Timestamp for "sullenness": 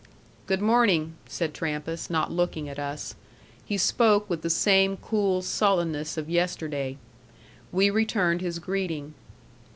5.43-6.17